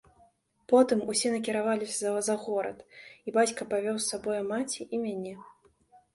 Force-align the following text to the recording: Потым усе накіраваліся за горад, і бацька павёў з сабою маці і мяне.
Потым 0.71 1.03
усе 1.13 1.27
накіраваліся 1.35 2.13
за 2.29 2.35
горад, 2.47 2.77
і 3.27 3.35
бацька 3.37 3.69
павёў 3.75 4.01
з 4.01 4.09
сабою 4.09 4.41
маці 4.51 4.91
і 4.93 5.05
мяне. 5.05 5.37